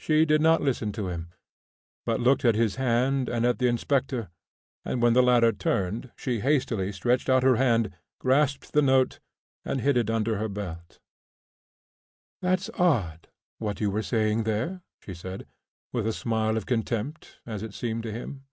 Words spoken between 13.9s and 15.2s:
are saying there," she